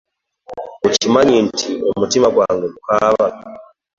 [0.87, 3.25] Okimanyi nti omutima gwange gukaaba?